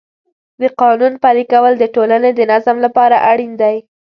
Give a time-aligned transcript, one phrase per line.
[0.61, 3.75] د قانون پلي کول د ټولنې د نظم لپاره اړین دی.